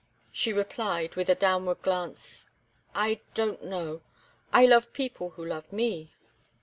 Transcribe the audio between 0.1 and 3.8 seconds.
She replied, with a downward glance: "I don't